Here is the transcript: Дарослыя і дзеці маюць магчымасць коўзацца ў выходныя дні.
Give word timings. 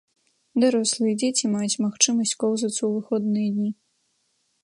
Дарослыя 0.61 1.11
і 1.15 1.17
дзеці 1.23 1.51
маюць 1.55 1.81
магчымасць 1.85 2.33
коўзацца 2.45 2.75
ў 2.85 2.91
выходныя 2.97 3.47
дні. 3.59 3.69